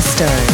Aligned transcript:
Stone. 0.00 0.51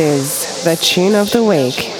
Is 0.00 0.64
the 0.64 0.76
tune 0.76 1.14
of 1.14 1.30
the 1.30 1.44
week. 1.44 1.99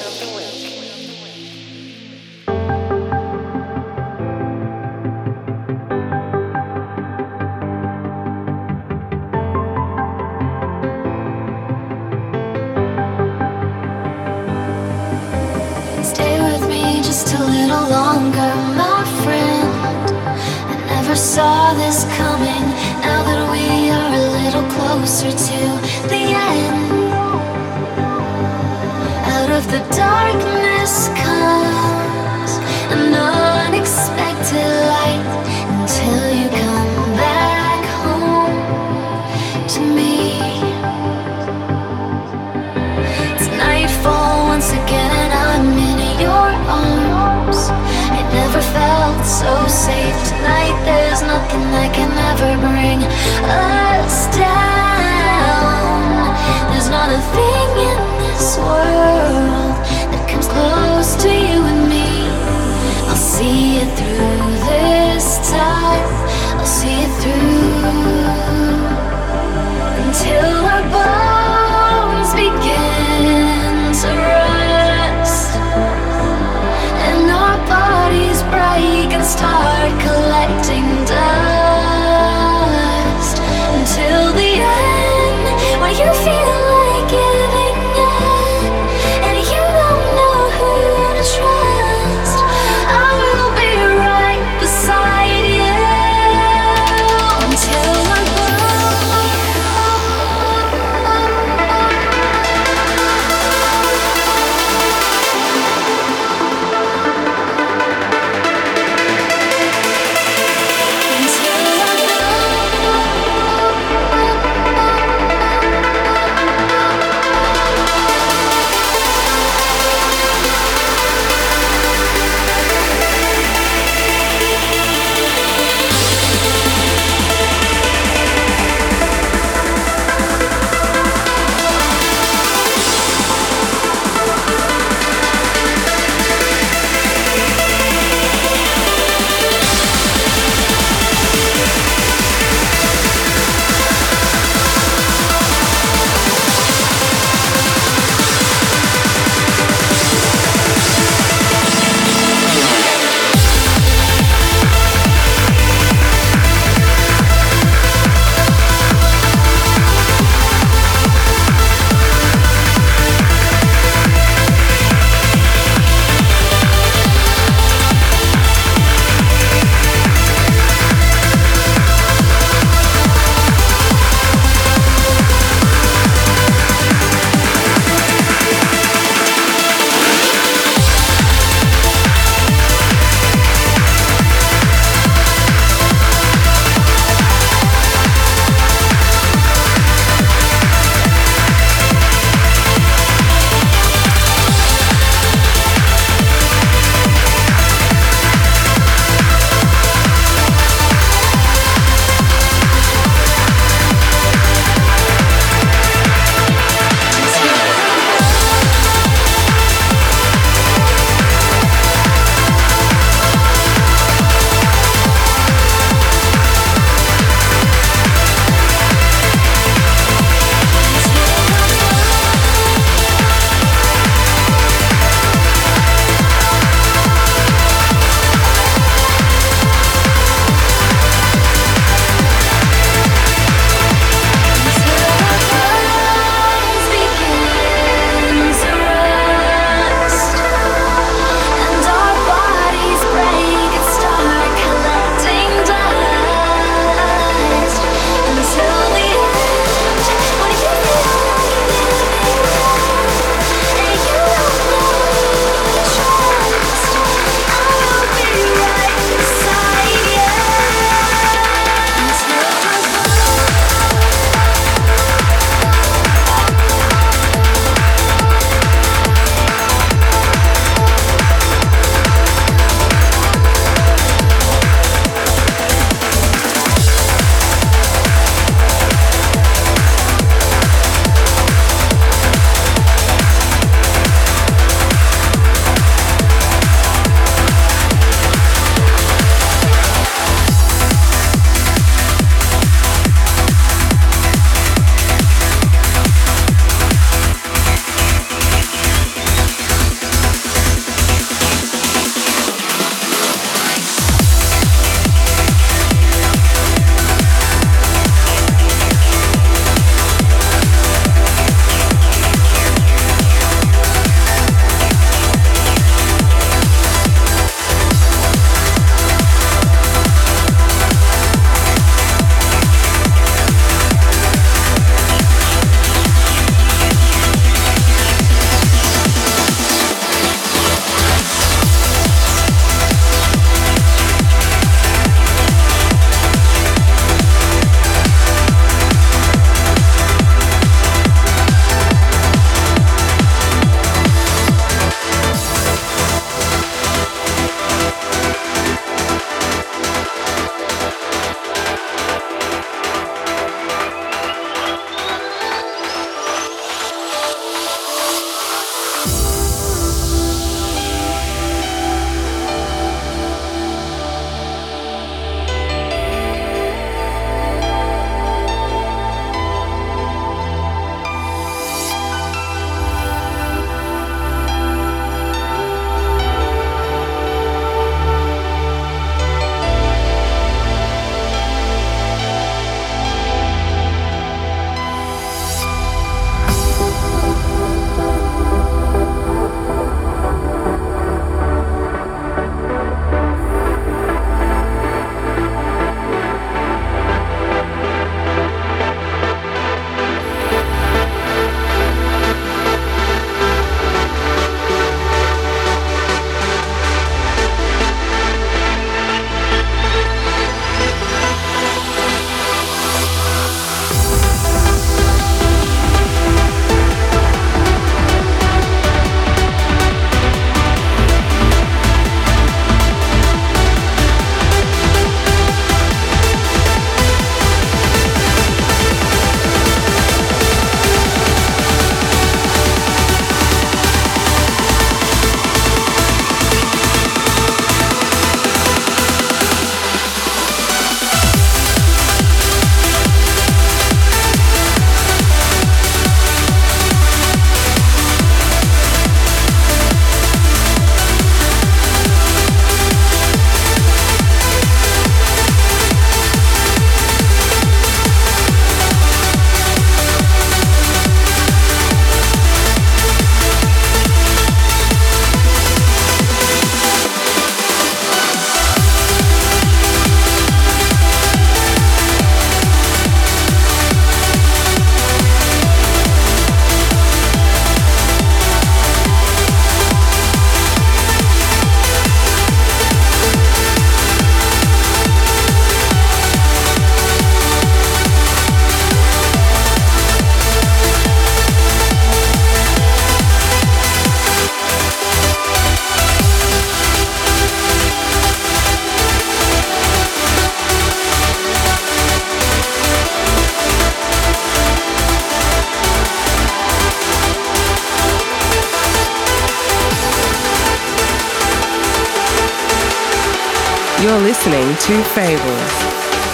Fables 515.15 515.41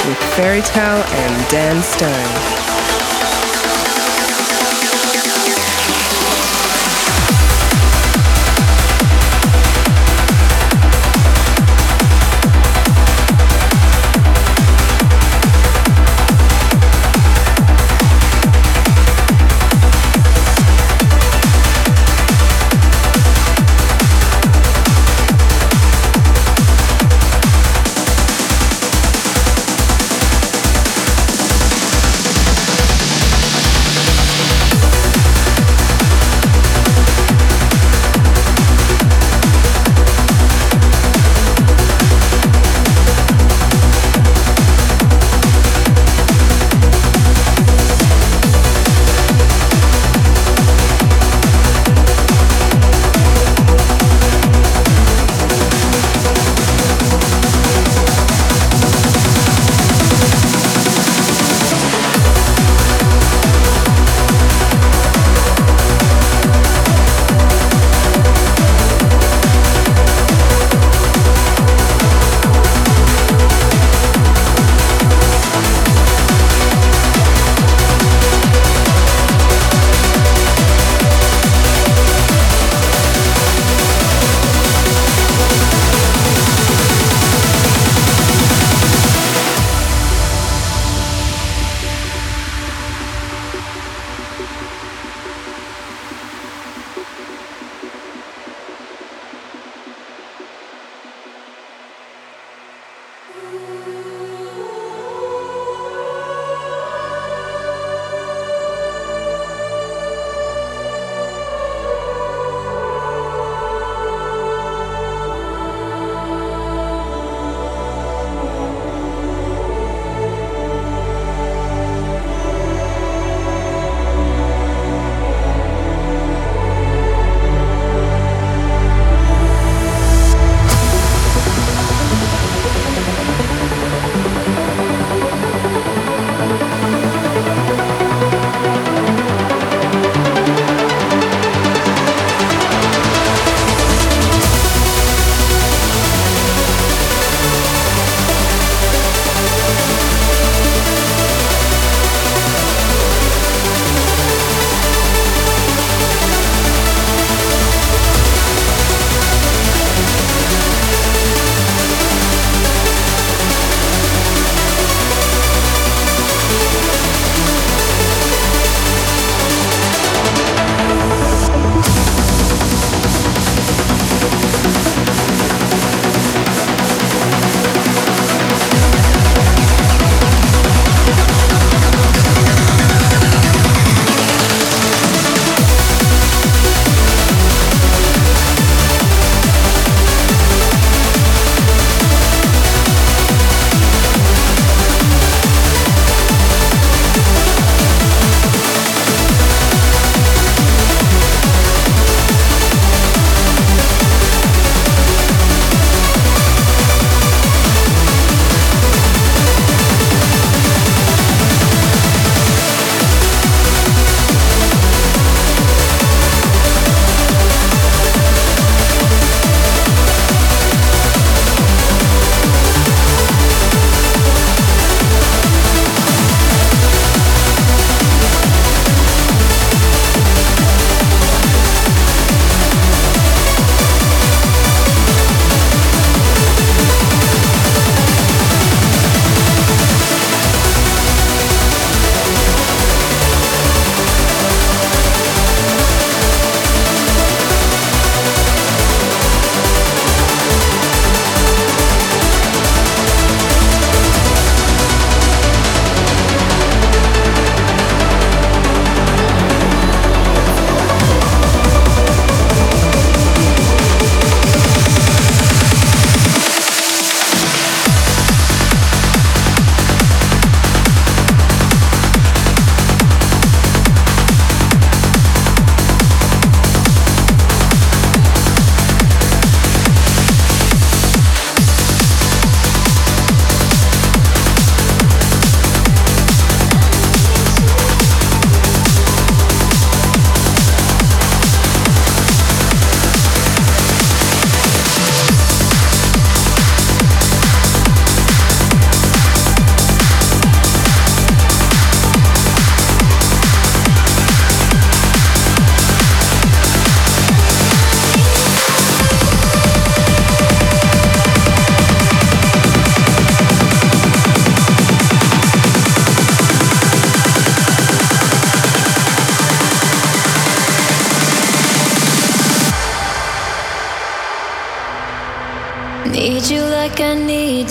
with 0.07 0.19
Fairy 0.35 0.61
Tale 0.61 1.03
and 1.03 1.51
Dan 1.51 1.83
Stone. 1.83 2.16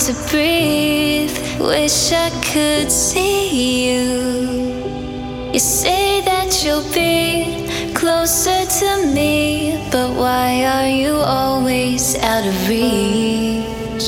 To 0.06 0.12
breathe. 0.30 1.36
Wish 1.58 2.12
I 2.12 2.30
could 2.44 2.92
see 2.92 3.90
you. 3.90 5.52
You 5.52 5.58
say 5.58 6.20
that 6.20 6.62
you'll 6.62 6.88
be 6.94 7.66
closer 7.92 8.64
to 8.78 9.12
me, 9.12 9.84
but 9.90 10.14
why 10.14 10.64
are 10.64 10.88
you 10.88 11.14
always 11.16 12.14
out 12.18 12.46
of 12.46 12.68
reach? 12.68 14.06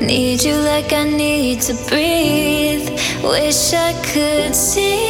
Need 0.00 0.42
you 0.42 0.56
like 0.56 0.92
I 0.92 1.04
need 1.04 1.60
to 1.68 1.74
breathe. 1.88 2.88
Wish 3.22 3.74
I 3.74 3.92
could 4.12 4.52
see 4.52 5.01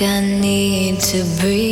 like 0.00 0.08
I 0.10 0.20
need 0.20 1.00
to 1.00 1.24
breathe. 1.40 1.65